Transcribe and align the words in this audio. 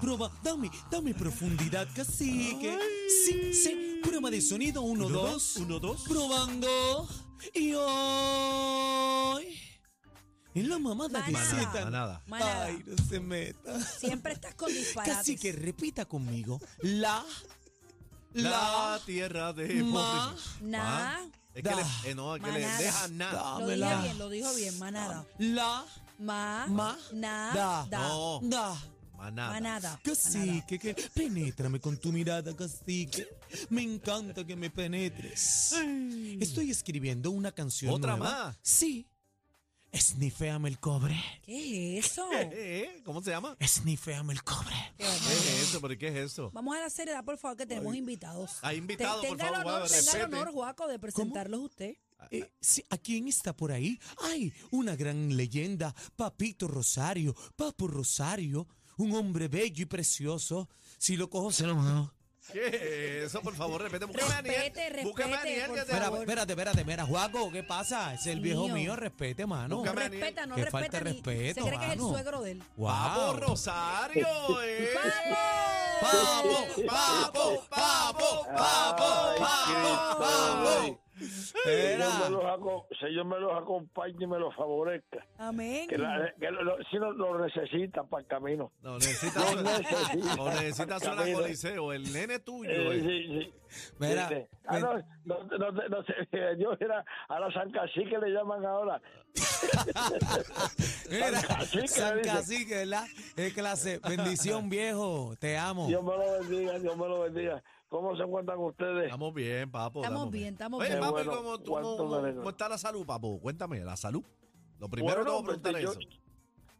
Prueba, 0.00 0.30
dame, 0.42 0.70
dame 0.90 1.14
profundidad, 1.14 1.86
cacique. 1.94 2.78
Sí, 3.26 3.52
sí, 3.54 4.00
prueba 4.02 4.30
de 4.30 4.40
sonido, 4.40 4.82
uno, 4.82 5.06
Uno, 5.06 5.18
dos. 5.18 5.32
dos, 5.32 5.56
uno, 5.56 5.78
dos. 5.80 6.02
Probando. 6.02 7.08
Y 7.54 7.74
hoy. 7.74 9.58
En 10.54 10.68
la 10.68 10.78
mamada 10.78 11.20
de 11.22 11.32
Manada. 11.32 12.22
Manada. 12.26 12.64
Ay, 12.66 12.82
no 12.86 12.96
se 13.08 13.18
meta. 13.20 13.80
Siempre 13.80 14.32
estás 14.34 14.54
con 14.54 14.68
disparates. 14.72 15.16
Cacique, 15.16 15.52
repita 15.52 16.04
conmigo. 16.04 16.60
La. 16.82 17.24
La 18.34 18.50
La. 18.50 19.00
tierra 19.04 19.52
de 19.52 19.82
Ma-. 19.82 20.34
Na. 20.60 21.20
Es 21.54 21.62
que, 21.62 21.70
le, 21.74 21.82
eh, 22.10 22.14
no, 22.14 22.34
es 22.36 22.42
que 22.42 22.50
le 22.52 22.60
Manada. 22.62 22.78
deja 22.78 23.08
nada. 23.08 23.58
Lo 23.60 23.66
dije 23.68 23.96
bien, 24.02 24.18
lo 24.18 24.28
dijo 24.28 24.54
bien, 24.54 24.78
manada. 24.78 25.24
La. 25.38 25.84
Ma. 26.18 26.66
Ma- 26.68 26.98
Na. 27.12 27.52
da. 27.54 27.86
Da. 27.90 28.08
No. 28.08 28.40
Da. 28.42 28.76
Manada. 29.16 29.52
Manada. 29.52 30.00
Cacique, 30.02 30.78
que 30.78 30.94
penétrame 31.14 31.80
con 31.80 31.96
tu 31.96 32.12
mirada, 32.12 32.54
cacique. 32.54 33.26
Me 33.70 33.82
encanta 33.82 34.44
que 34.44 34.54
me 34.56 34.70
penetres. 34.70 35.74
Estoy 36.40 36.70
escribiendo 36.70 37.30
una 37.30 37.52
canción 37.52 37.94
¿Otra 37.94 38.16
nueva. 38.16 38.46
más? 38.46 38.56
Sí. 38.62 39.06
Sniféame 39.96 40.68
el 40.68 40.80
cobre. 40.80 41.14
¿Qué 41.44 41.98
es 41.98 42.06
eso? 42.06 42.28
¿Cómo 43.04 43.22
se 43.22 43.30
llama? 43.30 43.56
Sniféame 43.64 44.32
el 44.32 44.42
cobre. 44.42 44.74
Qué 44.98 45.04
¿Qué 45.04 45.08
barbaridad. 45.08 45.38
es 45.54 45.62
eso? 45.68 45.80
¿Pero 45.80 45.98
qué 45.98 46.08
es 46.08 46.16
eso? 46.32 46.50
Vamos 46.52 46.76
a 46.76 46.80
la 46.80 46.90
seriedad, 46.90 47.24
por 47.24 47.38
favor, 47.38 47.56
que 47.56 47.64
tenemos 47.66 47.94
invitados. 47.94 48.58
Hay 48.62 48.78
invitados, 48.78 49.22
Te- 49.22 49.28
por 49.28 49.36
tenga 49.36 49.50
el 49.50 49.56
favor, 49.64 49.72
honor, 49.82 49.88
tenga 49.88 50.12
el 50.18 50.24
honor, 50.34 50.52
Juaco, 50.52 50.88
de 50.88 50.98
presentarlos 50.98 51.60
usted. 51.60 51.94
Eh, 52.32 52.50
sí, 52.60 52.82
¿A 52.90 52.96
quién 52.98 53.28
está 53.28 53.54
por 53.54 53.70
ahí? 53.70 54.00
¡Ay! 54.22 54.52
Una 54.72 54.96
gran 54.96 55.36
leyenda. 55.36 55.94
Papito 56.16 56.66
Rosario. 56.66 57.36
Papo 57.54 57.86
Rosario. 57.86 58.66
Un 58.98 59.14
hombre 59.14 59.48
bello 59.48 59.82
y 59.82 59.86
precioso. 59.86 60.68
Si 60.98 61.16
lo 61.16 61.28
cojo, 61.28 61.50
se 61.52 61.66
lo 61.66 61.74
mando. 61.74 62.12
¿Qué 62.52 62.66
es 62.68 63.24
eso? 63.28 63.40
Por 63.40 63.54
favor, 63.56 63.80
respete. 63.80 64.04
Búscame 64.04 64.34
a 64.34 64.38
Aniel. 64.38 64.54
Respete, 64.54 65.02
Búscame 65.02 65.32
a 65.34 65.36
respete, 65.40 65.62
Aniel, 65.64 65.80
por 65.86 65.98
favor. 65.98 66.18
espérate, 66.20 66.52
espérate. 66.52 66.84
Mira, 66.84 67.06
Juaco, 67.06 67.50
¿qué 67.50 67.62
pasa? 67.62 68.12
Es 68.14 68.26
el 68.26 68.40
viejo 68.40 68.64
Mío. 68.66 68.74
mío. 68.74 68.96
Respete, 68.96 69.46
mano. 69.46 69.78
Búscame 69.78 70.02
a 70.04 70.08
Respeta, 70.10 70.46
no 70.46 70.54
Que 70.54 70.64
respeta. 70.64 70.80
falta 70.82 70.98
de 70.98 71.04
ni- 71.04 71.10
respeto, 71.12 71.62
Se 71.62 71.68
cree 71.68 71.78
que 71.80 71.86
es 71.86 71.92
el 71.92 71.98
mano. 71.98 72.10
suegro 72.10 72.42
de 72.42 72.50
él. 72.52 72.58
Papo 72.58 73.20
Wow. 73.32 73.36
Rosario, 73.40 74.26
eh. 74.62 74.90
Papo, 76.00 76.50
papo, 76.86 77.64
papo, 77.70 78.46
papo, 78.50 79.34
papo, 79.38 80.18
papo. 80.18 81.00
Señor 81.18 81.98
me, 81.98 82.30
los 82.30 82.82
Señor 83.00 83.24
me 83.26 83.38
los 83.40 83.52
acompañe 83.62 84.16
y 84.20 84.26
me 84.26 84.38
los 84.38 84.54
favorezca. 84.54 85.24
Amén. 85.38 85.88
Que, 85.88 85.96
la- 85.98 86.32
que 86.38 86.50
lo- 86.50 86.62
lo- 86.62 86.76
si 86.90 86.96
no 86.98 87.12
lo 87.12 87.38
necesitan 87.46 88.08
para 88.08 88.22
el 88.22 88.26
camino. 88.26 88.72
No, 88.82 88.94
necesitas 88.98 89.54
No 89.56 89.62
necesita. 89.62 90.42
o 90.42 90.48
necesitas 90.50 91.02
una 91.02 91.16
Camino. 91.16 91.38
coliseo. 91.40 91.92
El 91.92 92.12
nene 92.12 92.38
tuyo. 92.40 92.70
Eh, 92.70 92.96
eh. 92.98 93.00
sí, 93.00 93.40
sí. 93.40 93.54
Mira, 93.98 94.28
Sí, 94.28 94.34
sí. 94.36 94.46
Ah, 94.66 94.78
no, 94.78 94.94
no, 95.24 95.44
no, 95.44 95.70
no, 95.72 95.88
no 95.88 96.02
sé, 96.04 96.14
yo 96.58 96.72
era 96.80 97.04
a 97.28 97.40
la 97.40 97.52
San 97.52 97.70
Cacique 97.70 98.16
le 98.18 98.30
llaman 98.30 98.64
ahora. 98.64 99.00
Mira, 101.10 101.40
San 101.40 101.56
Cacique, 101.58 101.88
San. 101.88 102.20
Cacique, 102.22 102.74
¿verdad? 102.76 103.04
Es 103.36 103.52
clase. 103.52 104.00
Bendición, 104.08 104.68
viejo. 104.68 105.34
Te 105.38 105.56
amo. 105.58 105.86
Dios 105.88 106.02
me 106.02 106.12
lo 106.12 106.40
bendiga, 106.40 106.78
Dios 106.78 106.96
me 106.96 107.08
lo 107.08 107.20
bendiga. 107.22 107.62
¿Cómo 107.94 108.16
se 108.16 108.24
encuentran 108.24 108.58
ustedes? 108.58 109.04
Estamos 109.04 109.32
bien, 109.32 109.70
papo. 109.70 110.02
Estamos 110.02 110.28
bien, 110.28 110.54
estamos 110.54 110.80
Oye, 110.80 110.88
bien. 110.88 111.00
papi, 111.00 111.12
Bueno, 111.68 111.96
¿cómo, 111.96 112.50
está 112.50 112.68
la 112.68 112.76
salud, 112.76 113.06
papo? 113.06 113.38
Cuéntame, 113.40 113.84
la 113.84 113.94
salud. 113.96 114.24
Lo 114.80 114.88
primero 114.88 115.18
Bueno, 115.22 115.44
pues, 115.44 115.58
preguntar 115.60 115.80
yo- 115.80 115.92
es 115.92 115.98
eso. 115.98 116.08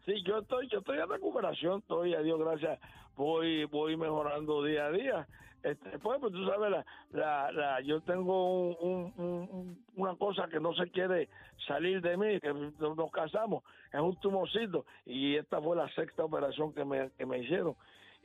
Sí, 0.06 0.24
yo 0.26 0.38
estoy, 0.38 0.69
yo 0.72 0.80
estoy 0.80 0.98
en 0.98 1.08
recuperación, 1.08 1.78
estoy, 1.78 2.14
a 2.14 2.19
Dios 2.20 2.36
gracias, 2.41 2.80
voy, 3.14 3.64
voy 3.66 3.97
mejorando 3.97 4.64
día 4.64 4.86
a 4.86 4.91
día. 4.91 5.28
Este, 5.62 6.00
pues, 6.00 6.19
pues 6.20 6.32
tú 6.32 6.44
sabes, 6.47 6.69
la, 6.72 6.84
la, 7.12 7.53
la- 7.53 7.80
yo 7.82 8.00
tengo 8.00 8.62
un- 8.70 8.76
un- 8.80 9.14
un- 9.16 9.48
un- 9.53 9.84
una 9.94 10.16
cosa 10.16 10.48
que 10.48 10.58
no 10.58 10.74
se 10.74 10.91
quiere 10.91 11.28
salir 11.69 12.00
de 12.03 12.16
mí, 12.16 12.41
que 12.41 12.53
nos 12.53 13.10
casamos, 13.12 13.62
es 13.92 14.00
un 14.00 14.16
tumorcito, 14.19 14.84
y 15.06 15.36
esta 15.36 15.62
fue 15.62 15.76
la 15.76 15.88
sexta 15.94 16.24
operación 16.24 16.74
que 16.74 16.84
me, 16.84 17.08
que 17.12 17.24
me 17.24 17.38
hicieron. 17.38 17.76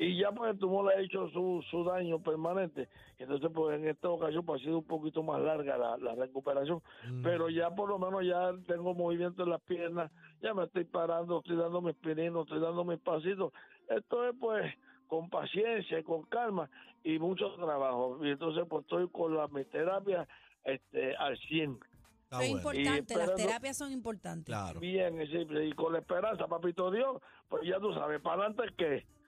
Y 0.01 0.17
ya 0.17 0.31
pues 0.31 0.53
el 0.53 0.59
tumor 0.59 0.85
le 0.85 0.93
ha 0.93 1.03
hecho 1.03 1.27
su, 1.31 1.61
su 1.69 1.83
daño 1.83 2.23
permanente. 2.23 2.87
Entonces, 3.17 3.51
pues 3.53 3.77
en 3.77 3.85
esta 3.85 4.07
ocasión 4.07 4.45
pues, 4.45 4.61
ha 4.61 4.63
sido 4.63 4.77
un 4.77 4.85
poquito 4.85 5.21
más 5.23 5.41
larga 5.41 5.77
la, 5.77 5.97
la 5.97 6.15
recuperación. 6.15 6.81
Mm. 7.05 7.21
Pero 7.21 7.49
ya 7.49 7.69
por 7.69 7.89
lo 7.89 7.99
menos 7.99 8.25
ya 8.25 8.53
tengo 8.65 8.93
movimiento 8.93 9.43
en 9.43 9.49
las 9.49 9.61
piernas, 9.61 10.09
ya 10.41 10.53
me 10.53 10.63
estoy 10.63 10.85
parando, 10.85 11.39
estoy 11.39 11.57
dando 11.57 11.81
mis 11.81 11.97
pininos, 11.97 12.45
estoy 12.45 12.61
dando 12.61 12.85
mis 12.85 12.99
pasitos. 12.99 13.51
Esto 13.89 14.25
es 14.25 14.33
pues 14.39 14.73
con 15.07 15.29
paciencia 15.29 15.99
y 15.99 16.03
con 16.03 16.23
calma 16.23 16.69
y 17.03 17.19
mucho 17.19 17.53
trabajo. 17.55 18.25
Y 18.25 18.29
entonces 18.29 18.63
pues 18.69 18.83
estoy 18.83 19.09
con 19.09 19.35
la 19.35 19.49
mi 19.49 19.66
terapia 19.66 20.25
este, 20.63 21.13
al 21.17 21.37
100. 21.37 21.77
Está 22.23 22.41
Eso 22.41 22.57
es 22.57 22.63
bueno. 22.63 22.79
Importante, 22.79 23.17
las 23.17 23.35
terapias 23.35 23.77
son 23.77 23.91
importantes. 23.91 24.45
Claro. 24.45 24.79
Bien, 24.79 25.19
y, 25.21 25.25
y 25.25 25.73
con 25.73 25.91
la 25.91 25.99
esperanza, 25.99 26.47
papito 26.47 26.89
Dios, 26.89 27.21
pues 27.49 27.63
ya 27.67 27.81
tú 27.81 27.93
sabes, 27.93 28.21
para 28.21 28.45
adelante 28.45 28.63
que 28.77 29.19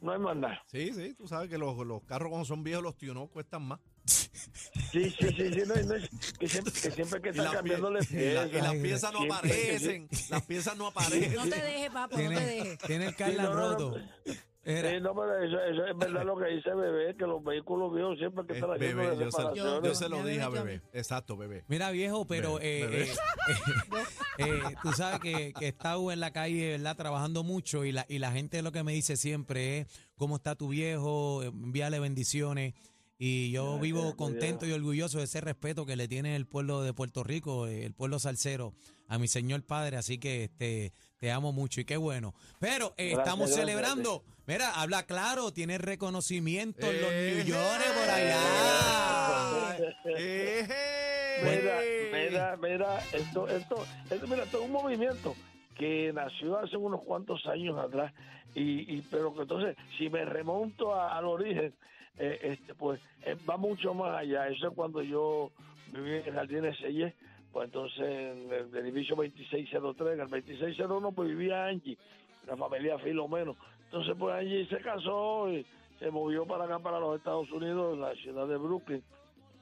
no 0.00 0.12
hay 0.12 0.18
más 0.18 0.36
nada. 0.36 0.62
Sí, 0.66 0.92
sí, 0.94 1.14
tú 1.14 1.26
sabes 1.28 1.48
que 1.48 1.58
los, 1.58 1.76
los 1.86 2.02
carros 2.04 2.28
cuando 2.30 2.44
son 2.44 2.62
viejos, 2.62 2.82
los 2.82 2.94
no 3.14 3.26
cuestan 3.28 3.62
más. 3.62 3.80
Sí, 4.04 4.30
sí, 4.92 5.10
sí, 5.18 5.52
sí, 5.52 5.62
no, 5.66 5.74
no, 5.74 5.94
que, 6.38 6.48
siempre, 6.48 6.72
que 6.72 6.90
siempre 6.90 7.20
que 7.20 7.28
Y 7.28 7.30
están 7.30 7.44
las, 7.44 7.54
cambiándole 7.54 8.00
pie- 8.00 8.30
y 8.30 8.34
la- 8.34 8.46
y 8.46 8.52
las 8.52 8.74
piezas 8.76 9.12
no 9.12 9.18
sí. 9.20 9.26
aparecen. 9.26 10.08
Las 10.30 10.42
piezas 10.46 10.76
no 10.76 10.86
aparecen. 10.86 11.34
No 11.34 11.42
te 11.44 11.62
dejes, 11.62 11.90
papo, 11.90 12.16
no 12.18 12.28
te 12.30 12.40
dejes. 12.46 12.78
tiene 12.78 13.04
el 13.06 13.10
Sí, 13.10 13.16
Carla 13.16 13.42
no, 13.42 13.48
no, 13.50 13.54
no. 13.54 13.68
roto. 13.70 14.00
Era- 14.70 14.90
Sí, 14.90 15.00
no, 15.00 15.14
pero 15.14 15.38
eso, 15.42 15.60
eso 15.62 15.86
es 15.86 15.96
verdad 15.96 16.24
lo 16.24 16.36
que 16.36 16.46
dice 16.54 16.74
bebé, 16.74 17.16
que 17.16 17.26
los 17.26 17.42
vehículos 17.42 17.94
viejos 17.94 18.18
siempre 18.18 18.44
que 18.46 18.52
Eh, 18.52 18.56
están 18.56 18.70
haciendo 18.72 19.02
bebé, 19.02 19.16
yo 19.24 19.30
se, 19.30 19.42
yo 19.88 19.94
se 19.94 20.08
lo 20.08 20.24
dije 20.24 20.42
a 20.42 20.48
bebé. 20.50 20.82
Exacto, 20.92 21.36
bebé. 21.36 21.64
Mira, 21.68 21.90
viejo, 21.90 22.26
pero 22.26 22.54
Bebé, 22.56 22.78
eh, 22.80 22.86
bebé. 22.86 23.02
eh, 23.04 23.08
eh, 23.08 23.12
eh, 24.38 24.74
tú 24.82 24.92
sabes 24.92 25.20
que, 25.20 25.52
que 25.58 25.64
he 25.64 25.68
estado 25.68 26.12
en 26.12 26.20
la 26.20 26.32
calle, 26.32 26.72
¿verdad? 26.72 26.96
Trabajando 26.96 27.42
mucho 27.44 27.84
y 27.84 27.92
la, 27.92 28.04
y 28.08 28.18
la 28.18 28.30
gente 28.32 28.60
lo 28.62 28.72
que 28.72 28.82
me 28.84 28.92
dice 28.92 29.16
siempre 29.16 29.78
es, 29.80 29.86
¿cómo 30.16 30.36
está 30.36 30.54
tu 30.54 30.68
viejo? 30.68 31.42
Envíale 31.42 31.98
bendiciones. 32.00 32.74
Y 33.20 33.50
yo 33.50 33.80
vivo 33.80 34.14
contento 34.16 34.64
y 34.66 34.70
orgulloso 34.72 35.18
de 35.18 35.24
ese 35.24 35.40
respeto 35.40 35.84
que 35.86 35.96
le 35.96 36.06
tiene 36.06 36.36
el 36.36 36.46
pueblo 36.46 36.82
de 36.82 36.92
Puerto 36.92 37.24
Rico, 37.24 37.66
el 37.66 37.92
pueblo 37.92 38.20
salsero, 38.20 38.74
a 39.08 39.18
mi 39.18 39.26
señor 39.28 39.62
padre. 39.64 39.96
Así 39.96 40.18
que 40.18 40.44
este, 40.44 40.92
te 41.18 41.30
amo 41.32 41.52
mucho 41.52 41.80
y 41.80 41.84
qué 41.84 41.96
bueno. 41.96 42.34
Pero 42.60 42.94
eh, 42.96 43.08
Gracias, 43.10 43.18
estamos 43.18 43.46
gracias, 43.50 43.66
celebrando. 43.66 44.24
Mira, 44.46 44.70
habla 44.80 45.02
claro, 45.04 45.52
tiene 45.52 45.76
reconocimiento 45.78 46.86
en 46.90 47.00
los 47.02 47.10
Eh, 47.12 47.32
New 47.36 47.44
York 47.46 47.82
por 48.00 48.08
allá. 48.10 49.76
Eh, 50.16 50.66
Mira, 51.42 51.82
eh. 51.84 52.10
mira, 52.30 52.56
mira, 52.56 52.98
esto, 53.12 53.46
esto, 53.48 53.86
esto, 54.10 54.26
mira, 54.26 54.42
esto 54.44 54.58
es 54.58 54.64
un 54.64 54.72
movimiento 54.72 55.36
que 55.76 56.12
nació 56.12 56.58
hace 56.58 56.76
unos 56.76 57.02
cuantos 57.02 57.46
años 57.46 57.78
atrás 57.78 58.12
y, 58.54 58.92
y 58.96 59.02
pero 59.08 59.32
que 59.34 59.42
entonces 59.42 59.76
si 59.96 60.10
me 60.10 60.24
remonto 60.24 60.92
a- 60.92 61.16
al 61.16 61.26
origen 61.26 61.72
eh, 62.18 62.38
este 62.42 62.74
pues 62.74 63.00
eh, 63.22 63.36
va 63.48 63.56
mucho 63.56 63.94
más 63.94 64.16
allá 64.16 64.48
eso 64.48 64.66
es 64.68 64.74
cuando 64.74 65.00
yo 65.02 65.52
viví 65.92 66.16
en 66.26 66.34
Jardines 66.34 66.76
Selle 66.78 67.14
pues 67.58 67.66
entonces 67.66 68.08
en 68.08 68.52
el, 68.52 68.76
edificio 68.76 69.16
2603 69.16 70.14
en 70.14 70.20
el 70.20 70.30
2601 70.30 71.12
pues 71.12 71.28
vivía 71.28 71.66
Angie 71.66 71.98
la 72.46 72.56
familia 72.56 72.98
Filomeno 72.98 73.56
entonces 73.86 74.14
pues 74.16 74.34
Angie 74.34 74.66
se 74.66 74.78
casó 74.78 75.50
y 75.50 75.66
se 75.98 76.10
movió 76.10 76.46
para 76.46 76.66
acá 76.66 76.78
para 76.78 77.00
los 77.00 77.16
Estados 77.16 77.50
Unidos 77.50 77.94
en 77.94 78.00
la 78.02 78.14
ciudad 78.14 78.46
de 78.46 78.56
Brooklyn. 78.56 79.02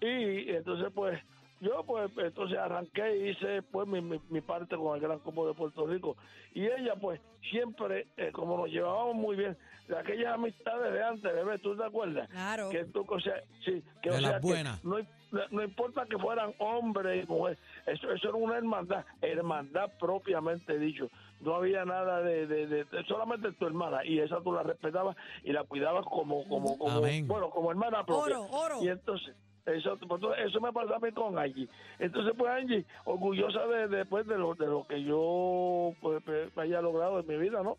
Y 0.01 0.51
entonces 0.51 0.89
pues 0.95 1.19
yo 1.61 1.83
pues 1.87 2.11
entonces 2.17 2.59
arranqué 2.59 3.17
y 3.17 3.29
hice 3.31 3.63
pues 3.63 3.87
mi, 3.89 4.01
mi, 4.01 4.21
mi 4.29 4.41
parte 4.41 4.77
con 4.77 4.95
el 4.95 5.01
Gran 5.01 5.19
Combo 5.21 5.47
de 5.49 5.55
Puerto 5.55 5.87
Rico. 5.87 6.17
Y 6.55 6.65
ella 6.67 6.95
pues 7.01 7.21
siempre, 7.51 8.07
eh, 8.17 8.31
como 8.33 8.57
nos 8.59 8.69
llevábamos 8.69 9.15
muy 9.15 9.37
bien, 9.37 9.57
de 9.89 9.97
aquellas 9.97 10.35
amistades 10.35 10.93
de 10.93 11.03
antes, 11.03 11.33
bebé, 11.33 11.59
¿tú 11.61 11.77
te 11.77 11.85
acuerdas? 11.85 12.29
Claro. 12.31 12.71
Que 12.71 12.85
tú, 12.87 13.05
o 13.09 13.21
sea, 13.21 13.41
sí, 13.65 13.83
que 14.03 14.11
De 14.11 14.17
o 14.17 14.21
las 14.21 14.31
sea, 14.33 14.41
que 14.41 14.79
no, 14.83 15.41
no 15.51 15.63
importa 15.63 16.07
que 16.07 16.19
fueran 16.19 16.55
hombres 16.59 17.25
y 17.25 17.27
mujeres, 17.29 17.59
eso, 17.87 18.11
eso 18.11 18.29
era 18.29 18.37
una 18.37 18.57
hermandad, 18.57 19.05
hermandad 19.21 19.91
propiamente 20.01 20.79
dicho. 20.79 21.09
No 21.41 21.55
había 21.55 21.85
nada 21.85 22.21
de, 22.23 22.47
de, 22.47 22.67
de- 22.67 22.85
de- 22.85 23.05
solamente 23.07 23.53
tu 23.53 23.67
hermana 23.67 24.05
y 24.05 24.19
esa 24.19 24.41
tú 24.41 24.53
la 24.53 24.63
respetabas 24.63 25.17
y 25.45 25.53
la 25.53 25.65
cuidabas 25.65 26.05
como, 26.07 26.49
como, 26.49 26.79
como 26.79 26.99
Amén. 26.99 27.29
bueno, 27.29 27.51
como 27.51 27.71
hermana 27.71 28.05
propia. 28.05 28.41
Oro, 28.41 28.51
oro. 28.51 28.83
Y 28.83 28.89
entonces, 28.89 29.37
eso, 29.67 29.97
pues, 29.99 30.21
entonces, 30.23 30.47
eso 30.47 30.61
me 30.61 30.73
pasó 30.73 30.95
a 30.95 31.01
mí 31.01 31.11
con 31.13 31.39
Angie. 31.39 31.69
Entonces, 31.99 32.35
pues 32.39 32.51
Angie, 32.51 32.85
orgullosa 33.05 33.67
de, 33.67 33.89
de, 33.89 34.05
pues, 34.07 34.27
de, 34.27 34.39
lo, 34.39 34.55
de 34.55 34.67
lo 34.67 34.87
que 34.87 35.03
yo 35.03 35.93
pues, 36.01 36.23
pues, 36.25 36.57
haya 36.57 36.81
logrado 36.81 37.21
en 37.21 37.27
mi 37.27 37.37
vida, 37.37 37.63
¿no? 37.63 37.77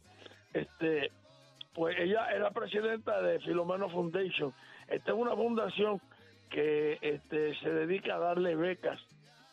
Este, 0.53 1.11
pues 1.73 1.97
ella 1.99 2.29
era 2.31 2.51
presidenta 2.51 3.21
de 3.21 3.39
Filomeno 3.39 3.89
Foundation. 3.89 4.53
Esta 4.87 5.11
es 5.11 5.17
una 5.17 5.35
fundación 5.35 6.01
que 6.49 6.97
este, 7.01 7.55
se 7.59 7.69
dedica 7.69 8.15
a 8.15 8.19
darle 8.19 8.55
becas 8.55 8.99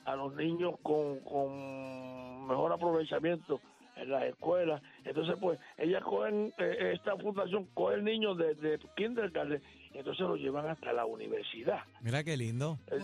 a 0.04 0.16
los 0.16 0.34
niños 0.34 0.74
con, 0.82 1.20
con 1.20 2.46
mejor 2.46 2.72
aprovechamiento 2.72 3.60
en 3.96 4.10
las 4.10 4.24
escuelas. 4.24 4.82
Entonces, 5.04 5.36
pues, 5.40 5.58
ella 5.78 6.00
cogen, 6.00 6.52
eh, 6.58 6.92
esta 6.94 7.16
fundación 7.16 7.66
coge 7.74 8.02
niños 8.02 8.36
desde 8.38 8.78
kindergarten 8.96 9.62
y 9.92 9.98
entonces 9.98 10.26
los 10.26 10.38
llevan 10.38 10.66
hasta 10.68 10.92
la 10.92 11.04
universidad. 11.06 11.80
Mira 12.00 12.22
qué 12.24 12.36
lindo. 12.36 12.78
Muy 12.90 13.00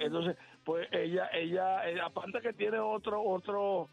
Entonces, 0.00 0.36
pues 0.64 0.88
ella, 0.92 1.28
ella, 1.32 1.88
eh, 1.90 2.00
aparte 2.00 2.40
que 2.40 2.52
tiene 2.52 2.78
otro, 2.78 3.22
otro, 3.22 3.88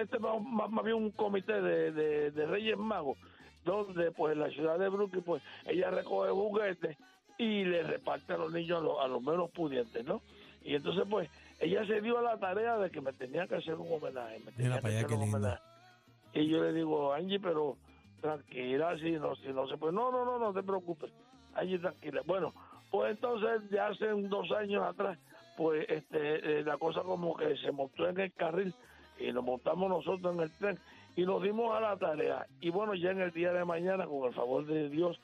este 0.00 0.18
más, 0.18 0.42
más- 0.42 0.70
más 0.70 0.84
bien 0.84 0.96
un 0.96 1.10
comité 1.10 1.60
de, 1.60 1.92
de, 1.92 2.30
de 2.30 2.46
Reyes 2.46 2.76
Magos, 2.78 3.18
donde 3.64 4.10
pues 4.10 4.32
en 4.34 4.40
la 4.40 4.50
ciudad 4.50 4.78
de 4.78 4.88
Brooklyn, 4.88 5.22
pues 5.22 5.42
ella 5.66 5.90
recoge 5.90 6.30
juguetes 6.30 6.96
y 7.38 7.64
le 7.64 7.82
reparte 7.82 8.32
a 8.34 8.36
los 8.36 8.52
niños, 8.52 8.78
a 8.80 8.84
los, 8.84 9.00
a 9.00 9.06
los 9.08 9.22
menos 9.22 9.50
pudientes, 9.50 10.04
¿no? 10.04 10.20
Y 10.64 10.74
entonces, 10.76 11.04
pues, 11.10 11.28
ella 11.62 11.86
se 11.86 12.00
dio 12.00 12.18
a 12.18 12.22
la 12.22 12.38
tarea 12.38 12.76
de 12.76 12.90
que 12.90 13.00
me 13.00 13.12
tenía 13.12 13.46
que 13.46 13.54
hacer 13.54 13.74
un 13.74 13.92
homenaje. 13.92 14.40
Me 14.40 14.50
tenía 14.52 14.70
Mira 14.70 14.80
que 14.80 14.86
allá, 14.88 14.98
hacer 15.06 15.16
un 15.16 15.22
homenaje. 15.22 15.62
Y 16.34 16.48
yo 16.48 16.64
le 16.64 16.72
digo, 16.72 17.12
Angie, 17.12 17.38
pero 17.38 17.76
tranquila, 18.20 18.98
si 18.98 19.12
no, 19.12 19.36
si 19.36 19.48
no 19.52 19.68
se 19.68 19.76
puede. 19.76 19.92
No, 19.92 20.10
no, 20.10 20.24
no, 20.24 20.40
no 20.40 20.52
te 20.52 20.62
preocupes. 20.64 21.12
Angie, 21.54 21.78
tranquila. 21.78 22.22
Bueno, 22.26 22.52
pues 22.90 23.12
entonces, 23.12 23.70
ya 23.70 23.86
hace 23.86 24.06
dos 24.08 24.50
años 24.50 24.82
atrás, 24.82 25.16
pues 25.56 25.86
este, 25.88 26.60
eh, 26.60 26.64
la 26.64 26.78
cosa 26.78 27.02
como 27.02 27.36
que 27.36 27.56
se 27.58 27.70
montó 27.70 28.08
en 28.08 28.18
el 28.18 28.32
carril 28.32 28.74
y 29.20 29.30
nos 29.30 29.44
montamos 29.44 29.88
nosotros 29.88 30.34
en 30.34 30.40
el 30.40 30.50
tren 30.58 30.78
y 31.14 31.24
nos 31.24 31.42
dimos 31.44 31.76
a 31.76 31.80
la 31.80 31.96
tarea. 31.96 32.44
Y 32.60 32.70
bueno, 32.70 32.94
ya 32.94 33.12
en 33.12 33.20
el 33.20 33.30
día 33.30 33.52
de 33.52 33.64
mañana, 33.64 34.06
con 34.06 34.26
el 34.26 34.34
favor 34.34 34.66
de 34.66 34.88
Dios, 34.88 35.16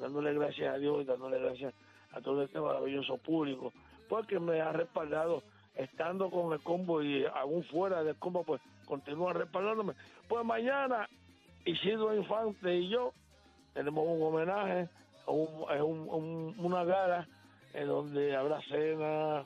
dándole 0.00 0.34
gracias 0.34 0.74
a 0.74 0.78
Dios 0.78 1.02
y 1.02 1.04
dándole 1.04 1.38
gracias 1.38 1.72
a 2.10 2.20
todo 2.20 2.42
este 2.42 2.58
maravilloso 2.58 3.16
público, 3.18 3.72
porque 4.08 4.40
me 4.40 4.60
ha 4.60 4.72
respaldado 4.72 5.42
estando 5.74 6.30
con 6.30 6.52
el 6.52 6.60
combo 6.60 7.02
y 7.02 7.24
aún 7.24 7.64
fuera 7.64 8.02
del 8.04 8.16
combo, 8.16 8.44
pues 8.44 8.60
continúa 8.86 9.32
respaldándome. 9.32 9.94
Pues 10.28 10.44
mañana 10.44 11.08
Isidro 11.64 12.14
Infante 12.14 12.74
y 12.76 12.88
yo 12.88 13.12
tenemos 13.72 14.04
un 14.06 14.22
homenaje, 14.22 14.88
un, 15.26 15.48
un- 15.82 16.08
un- 16.10 16.54
una 16.58 16.84
gala 16.84 17.26
en 17.72 17.88
donde 17.88 18.36
habrá 18.36 18.60
cena, 18.62 19.44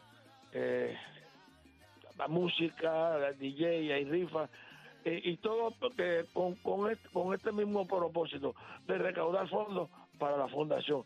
eh, 0.53 0.97
la 2.19 2.29
música, 2.29 3.17
la 3.19 3.33
DJ, 3.33 3.93
hay 3.95 4.05
rifa, 4.05 4.49
eh, 5.05 5.21
y 5.25 5.37
todo 5.39 5.71
porque 5.79 6.27
con, 6.35 6.57
con, 6.57 6.91
este, 6.91 7.09
con 7.11 7.33
este 7.33 7.53
mismo 7.53 7.87
propósito 7.87 8.55
de 8.87 8.99
recaudar 8.99 9.49
fondos 9.49 9.89
para 10.19 10.37
la 10.37 10.49
fundación. 10.49 11.05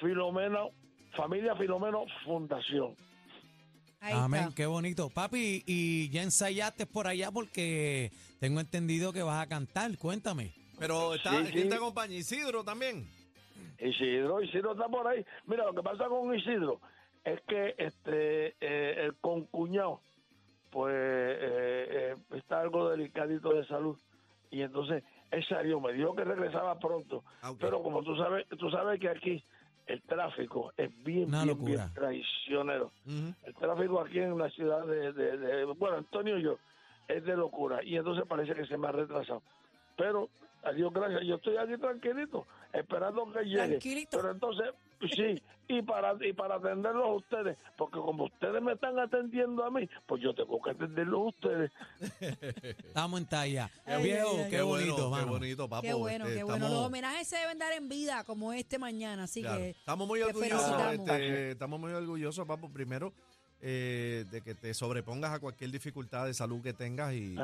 Filomeno, 0.00 0.70
Familia 1.16 1.54
Filomeno 1.56 2.04
Fundación. 2.24 2.94
Ahí 4.02 4.14
Amén, 4.16 4.42
está. 4.42 4.54
qué 4.56 4.66
bonito. 4.66 5.08
Papi, 5.10 5.62
y 5.64 6.10
ya 6.10 6.22
ensayaste 6.22 6.86
por 6.86 7.06
allá 7.06 7.30
porque 7.30 8.10
tengo 8.40 8.58
entendido 8.60 9.12
que 9.12 9.22
vas 9.22 9.40
a 9.40 9.48
cantar. 9.48 9.96
Cuéntame. 9.96 10.52
Pero 10.78 11.14
está, 11.14 11.30
Sí, 11.44 11.52
¿quién 11.52 11.64
sí. 11.64 11.68
te 11.68 11.74
acompaña? 11.76 12.14
Isidro 12.14 12.64
también. 12.64 13.08
Isidro, 13.78 14.42
Isidro 14.42 14.72
está 14.72 14.88
por 14.88 15.06
ahí. 15.06 15.24
Mira, 15.46 15.64
lo 15.66 15.74
que 15.74 15.82
pasa 15.82 16.06
con 16.08 16.34
Isidro 16.36 16.80
es 17.24 17.40
que 17.42 17.74
este 17.78 18.56
eh, 18.60 19.04
el 19.04 19.14
concuñado, 19.20 20.00
pues 20.70 20.92
eh, 20.94 21.86
eh, 21.90 22.16
está 22.36 22.60
algo 22.60 22.88
delicadito 22.90 23.52
de 23.54 23.64
salud 23.66 23.96
y 24.50 24.62
entonces 24.62 25.04
él 25.30 25.44
salió, 25.48 25.80
me 25.80 25.92
dijo 25.92 26.14
que 26.16 26.24
regresaba 26.24 26.78
pronto, 26.78 27.22
Ah, 27.40 27.52
pero 27.58 27.82
como 27.82 28.02
tú 28.02 28.16
sabes, 28.16 28.46
tú 28.58 28.68
sabes 28.70 28.98
que 29.00 29.08
aquí 29.08 29.44
el 29.92 30.02
tráfico 30.02 30.72
es 30.76 30.90
bien, 31.04 31.28
Una 31.28 31.42
bien, 31.44 31.48
locura. 31.56 31.68
bien 31.84 31.94
traicionero. 31.94 32.92
El 33.44 33.54
tráfico 33.54 34.00
aquí 34.00 34.18
en 34.20 34.38
la 34.38 34.48
ciudad 34.50 34.86
de, 34.86 35.12
de- 35.12 35.36
de- 35.36 35.64
bueno, 35.64 35.96
Antonio 35.98 36.38
y 36.38 36.42
yo, 36.42 36.58
es 37.08 37.24
de 37.24 37.36
locura. 37.36 37.82
Y 37.84 37.96
entonces 37.96 38.24
parece 38.26 38.54
que 38.54 38.64
se 38.66 38.76
me 38.78 38.88
ha 38.88 38.92
retrasado. 38.92 39.42
Pero, 39.96 40.28
a 40.62 40.72
Dios 40.72 40.92
gracias, 40.92 41.22
yo 41.24 41.36
estoy 41.36 41.56
aquí 41.56 41.76
tranquilito, 41.76 42.46
esperando 42.72 43.30
que 43.32 43.44
llegue. 43.44 43.66
Tranquilito. 43.68 44.16
Pero 44.18 44.30
entonces, 44.32 44.66
sí, 45.14 45.42
y 45.68 45.82
para, 45.82 46.14
y 46.26 46.32
para 46.32 46.56
atenderlos 46.56 47.04
a 47.04 47.12
ustedes, 47.12 47.58
porque 47.76 47.98
como 47.98 48.24
ustedes 48.24 48.62
me 48.62 48.72
están 48.72 48.98
atendiendo 48.98 49.64
a 49.64 49.70
mí, 49.70 49.88
pues 50.06 50.22
yo 50.22 50.34
tengo 50.34 50.60
que 50.62 50.70
atenderlos 50.70 51.20
a 51.20 51.24
ustedes. 51.28 51.70
Estamos 52.86 53.20
en 53.20 53.26
talla. 53.26 53.70
Ay, 53.84 54.02
Viejo, 54.04 54.36
qué 54.50 54.62
bonito, 54.62 55.08
bueno. 55.08 55.24
Qué 55.24 55.30
bonito, 55.30 55.68
papo. 55.68 55.82
Qué 55.82 55.94
bueno, 55.94 56.24
Este, 56.26 56.38
qué 56.38 56.42
bueno. 56.44 56.56
estamos- 56.56 56.78
Los 56.78 56.86
homenajes 56.88 57.26
se 57.28 57.36
deben 57.36 57.58
dar 57.58 57.72
en 57.72 57.88
vida, 57.88 58.24
como 58.24 58.52
este 58.52 58.78
mañana, 58.78 59.24
así 59.24 59.40
Claro. 59.42 59.58
que 59.58 59.70
estamos 59.70 60.06
muy 60.06 60.20
orgullosos, 60.22 60.92
este, 60.92 61.50
estamos 61.52 61.80
muy 61.80 61.92
orgullosos, 61.92 62.46
papo, 62.46 62.70
primero 62.72 63.12
eh, 63.62 64.24
de 64.30 64.40
que 64.42 64.54
te 64.54 64.74
sobrepongas 64.74 65.32
a 65.32 65.38
cualquier 65.38 65.70
dificultad 65.70 66.26
de 66.26 66.34
salud 66.34 66.62
que 66.62 66.72
tengas 66.72 67.14
y, 67.14 67.36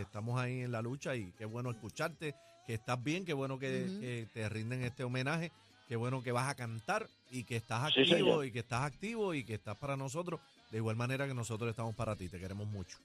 estamos 0.00 0.40
ahí 0.40 0.60
en 0.62 0.70
la 0.72 0.80
lucha 0.80 1.16
y 1.16 1.32
qué 1.32 1.44
bueno 1.44 1.70
escucharte, 1.70 2.34
que 2.66 2.74
estás 2.74 3.02
bien, 3.02 3.24
qué 3.24 3.32
bueno 3.34 3.58
que, 3.58 4.26
te 4.32 4.48
rinden 4.48 4.82
este 4.82 5.02
homenaje, 5.04 5.50
qué 5.88 5.96
bueno 5.96 6.22
que 6.22 6.32
vas 6.32 6.48
a 6.48 6.54
cantar 6.54 7.06
y 7.30 7.44
que 7.44 7.56
estás 7.56 7.92
Sí, 7.92 8.00
activo 8.02 8.16
señor. 8.16 8.44
y 8.46 8.52
que 8.52 8.60
estás 8.60 8.82
activo 8.82 9.34
y 9.34 9.44
que 9.44 9.54
estás 9.54 9.76
para 9.76 9.96
nosotros 9.96 10.40
de 10.70 10.78
igual 10.78 10.96
manera 10.96 11.26
que 11.26 11.34
nosotros 11.34 11.68
estamos 11.70 11.94
para 11.94 12.16
ti, 12.16 12.28
te 12.28 12.38
queremos 12.38 12.66
mucho. 12.68 12.96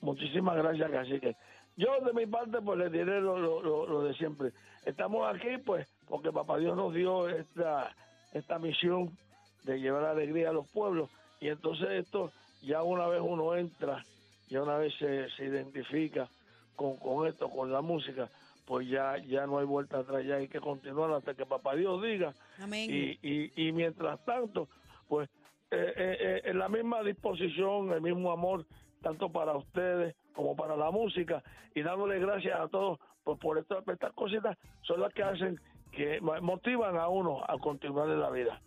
Muchísimas 0.00 0.56
gracias, 0.56 0.90
Cacique. 0.90 1.36
Yo 1.76 1.88
de 2.04 2.12
mi 2.12 2.26
parte, 2.26 2.60
pues 2.60 2.78
le 2.78 2.90
diré 2.90 3.20
lo, 3.20 3.38
lo- 3.38 3.62
lo- 3.62 3.86
lo 3.86 4.02
de 4.02 4.14
siempre. 4.14 4.52
Estamos 4.84 5.32
aquí, 5.34 5.58
pues, 5.64 5.88
porque 6.06 6.30
Papá 6.30 6.58
Dios 6.58 6.76
nos 6.76 6.92
dio 6.94 7.28
esta, 7.28 7.94
esta 8.32 8.58
misión 8.58 9.16
de 9.64 9.78
llevar 9.80 10.04
alegría 10.04 10.50
a 10.50 10.52
los 10.52 10.68
pueblos. 10.68 11.08
Y 11.44 11.48
entonces 11.48 11.90
esto, 11.90 12.32
ya 12.62 12.82
una 12.82 13.06
vez 13.06 13.20
uno 13.22 13.54
entra, 13.54 14.02
ya 14.48 14.62
una 14.62 14.78
vez 14.78 14.94
se, 14.98 15.28
se 15.36 15.44
identifica 15.44 16.26
con, 16.74 16.96
con 16.96 17.26
esto, 17.26 17.50
con 17.50 17.70
la 17.70 17.82
música, 17.82 18.30
pues 18.66 18.88
ya, 18.88 19.18
ya 19.18 19.46
no 19.46 19.58
hay 19.58 19.66
vuelta 19.66 19.98
atrás, 19.98 20.24
ya 20.24 20.36
hay 20.36 20.48
que 20.48 20.58
continuar 20.60 21.12
hasta 21.12 21.34
que 21.34 21.44
Papá 21.44 21.74
Dios 21.74 22.02
diga 22.02 22.32
amén. 22.58 22.90
y, 22.90 23.18
y, 23.22 23.52
y 23.68 23.72
mientras 23.72 24.24
tanto, 24.24 24.68
pues 25.06 25.28
eh, 25.70 25.92
eh, 25.96 26.42
eh, 26.46 26.54
la 26.54 26.70
misma 26.70 27.02
disposición, 27.02 27.92
el 27.92 28.00
mismo 28.00 28.32
amor, 28.32 28.64
tanto 29.02 29.28
para 29.28 29.52
ustedes 29.54 30.16
como 30.32 30.56
para 30.56 30.76
la 30.76 30.90
música, 30.90 31.42
y 31.74 31.82
dándole 31.82 32.18
gracias 32.20 32.58
a 32.58 32.68
todos 32.68 32.98
pues, 33.22 33.38
por 33.38 33.58
estas, 33.58 33.86
estas 33.86 34.14
cositas, 34.14 34.56
son 34.80 35.00
las 35.02 35.12
que 35.12 35.22
hacen 35.24 35.60
que 35.92 36.22
mo- 36.22 36.40
motivan 36.40 36.96
a 36.96 37.08
uno 37.08 37.44
a 37.46 37.58
continuar 37.58 38.08
en 38.08 38.20
la 38.20 38.30
vida. 38.30 38.58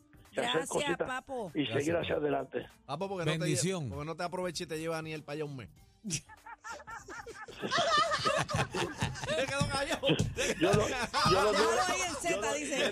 Hacer 0.41 0.51
Gracias, 0.53 0.69
cositas 0.69 1.07
papo. 1.07 1.51
y 1.53 1.59
Gracias, 1.63 1.77
seguir 1.79 1.93
papo. 1.93 2.03
hacia 2.03 2.15
adelante. 2.15 2.65
Papo, 2.85 3.09
porque 3.09 3.25
no, 3.25 3.31
te, 3.31 3.37
Bendición. 3.37 3.89
porque 3.89 4.05
no 4.05 4.15
te 4.15 4.23
aproveches 4.23 4.61
y 4.61 4.65
te 4.67 4.79
lleva 4.79 5.01
ni 5.01 5.13
el 5.13 5.23
para 5.23 5.35
allá 5.35 5.45
un 5.45 5.55
mes. 5.57 5.69
Yo 10.59 10.73
lo, 10.73 10.87
yo 10.87 11.41
lo 11.43 11.51
tuve- 11.53 11.79
ahí 11.87 12.01
en 12.07 12.15
Z, 12.15 12.35
lo- 12.37 12.53
dice. 12.53 12.91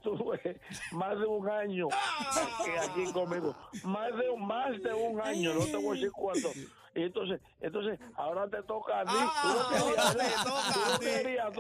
más 0.93 1.19
de 1.19 1.27
un 1.27 1.49
año 1.49 1.89
aquí, 1.91 2.71
aquí 2.81 3.13
conmigo. 3.13 3.55
Más 3.85 4.15
de, 4.17 4.29
un- 4.31 4.47
más 4.47 4.83
de 4.83 4.93
un 4.95 5.21
año, 5.21 5.55
no 5.55 5.65
te 5.65 5.77
voy 5.77 5.99
a 5.99 6.01
decir 6.01 6.13
cuánto. 6.13 6.51
Y 6.97 7.03
entonces, 7.03 7.41
entonces, 7.61 7.99
ahora 8.15 8.49
te 8.49 8.63
toca 8.63 9.01
a 9.01 9.05
ti. 9.05 9.11
tú 9.11 9.49
lo 9.49 9.69
Ah, 9.69 9.71
lo 10.07 11.01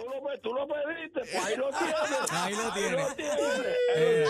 lo, 0.05 0.39
lo 0.55 0.69
pediste, 0.69 1.21
pues 1.23 1.45
ahí 1.45 1.57
lo 1.57 1.71
tienes. 1.71 1.97
Ahí 2.31 2.55
lo 2.55 2.73
tienes. 2.73 3.17
tienes. 3.17 3.41
Eh. 3.97 4.25
El 4.25 4.29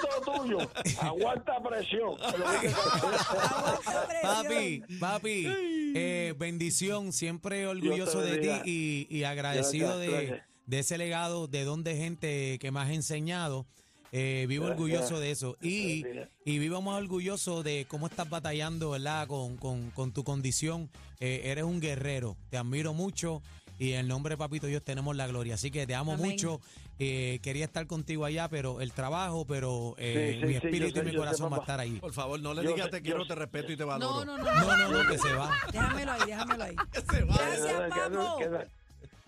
todito 0.00 0.32
tuyo. 0.32 0.58
Aguanta 1.00 1.60
presión. 1.62 2.16
Lo. 2.18 2.46
Aguanta 2.48 4.06
presión. 4.08 4.21
Papi, 4.22 4.82
papi, 5.00 5.46
eh, 5.94 6.34
bendición, 6.38 7.12
siempre 7.12 7.66
orgulloso 7.66 8.20
de 8.20 8.38
ti 8.38 8.48
y, 8.70 9.06
y 9.18 9.24
agradecido 9.24 9.98
Gracias, 9.98 10.12
de, 10.12 10.26
gracias. 10.26 10.46
de 10.66 10.78
ese 10.78 10.98
legado 10.98 11.46
de 11.48 11.64
don 11.64 11.84
de 11.84 11.96
gente 11.96 12.58
que 12.60 12.70
me 12.70 12.80
has 12.80 12.90
enseñado. 12.90 13.66
Eh, 14.14 14.44
vivo 14.46 14.66
Gracias. 14.66 14.80
orgulloso 14.80 15.20
de 15.20 15.30
eso. 15.30 15.56
Y, 15.62 16.04
y 16.44 16.58
vivo 16.58 16.82
más 16.82 17.00
orgulloso 17.00 17.62
de 17.62 17.86
cómo 17.88 18.06
estás 18.06 18.28
batallando, 18.28 18.90
¿verdad? 18.90 19.26
Con, 19.26 19.56
con, 19.56 19.90
con 19.90 20.12
tu 20.12 20.22
condición. 20.22 20.90
Eh, 21.18 21.42
eres 21.44 21.64
un 21.64 21.80
guerrero. 21.80 22.36
Te 22.50 22.58
admiro 22.58 22.92
mucho. 22.92 23.42
Y 23.78 23.92
en 23.94 24.00
el 24.00 24.08
nombre 24.08 24.34
de 24.34 24.38
Papito 24.38 24.66
Dios 24.66 24.82
tenemos 24.82 25.16
la 25.16 25.26
gloria. 25.26 25.54
Así 25.54 25.70
que 25.70 25.86
te 25.86 25.94
amo 25.94 26.12
Amén. 26.12 26.30
mucho. 26.30 26.60
Eh, 26.98 27.40
quería 27.42 27.64
estar 27.64 27.86
contigo 27.88 28.24
allá, 28.24 28.48
pero 28.48 28.80
el 28.80 28.92
trabajo, 28.92 29.44
pero 29.46 29.94
eh, 29.98 30.34
Sí, 30.34 30.40
sí, 30.40 30.46
mi 30.46 30.52
sí, 30.52 30.56
espíritu 30.66 31.00
y 31.00 31.02
mi 31.02 31.16
corazón 31.16 31.52
va 31.52 31.56
a 31.56 31.60
estar 31.60 31.80
ahí. 31.80 31.98
Por 31.98 32.12
favor, 32.12 32.38
no 32.40 32.54
le 32.54 32.62
digas 32.62 32.90
te 32.90 32.98
yo 32.98 33.02
quiero, 33.02 33.26
te 33.26 33.34
respeto 33.34 33.72
y 33.72 33.76
te 33.76 33.82
No, 33.82 33.88
valoro. 33.88 34.24
no, 34.24 34.38
no. 34.38 34.44
No, 34.44 34.76
no, 34.76 34.88
no, 35.02 35.10
que 35.10 35.18
se 35.18 35.32
va. 35.32 35.50
Déjamelo 35.72 36.12
ahí, 36.12 36.20
déjamelo 36.26 36.64
ahí. 36.64 36.76
Se 37.10 37.24
va. 37.24 37.34
Gracias, 37.34 37.66
Que- 37.66 37.82
que- 37.90 38.00
papo. 38.10 38.38
que- 38.38 38.68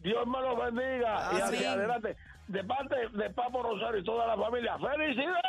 Dios 0.09 0.27
me 0.27 0.41
lo 0.41 0.57
bendiga 0.57 1.31
y 1.33 1.41
hacia 1.41 1.73
adelante. 1.73 2.17
De 2.47 2.63
parte 2.63 2.95
de 3.15 3.31
Papo 3.31 3.63
Rosario 3.63 4.01
y 4.01 4.05
toda 4.05 4.27
la 4.27 4.37
familia, 4.37 4.77
¡felicidades! 4.79 5.41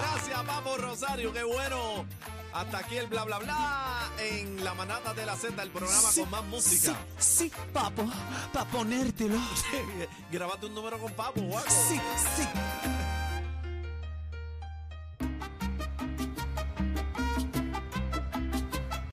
Gracias, 0.00 0.42
Papo 0.44 0.76
Rosario, 0.78 1.32
qué 1.32 1.44
bueno. 1.44 2.06
Hasta 2.52 2.78
aquí 2.78 2.96
el 2.96 3.06
bla 3.06 3.24
bla 3.24 3.38
bla 3.38 4.10
en 4.18 4.64
la 4.64 4.74
manata 4.74 5.14
de 5.14 5.26
la 5.26 5.36
Z, 5.36 5.62
el 5.62 5.70
programa 5.70 6.08
con 6.14 6.30
más 6.30 6.44
música. 6.44 6.94
Sí, 7.18 7.52
papo, 7.72 8.04
para 8.52 8.68
ponértelo. 8.70 9.38
Grabate 10.32 10.66
un 10.66 10.74
número 10.74 10.98
con 10.98 11.12
Papo, 11.12 11.40
guaco. 11.40 11.70
Sí, 11.70 12.00
sí. 12.36 12.42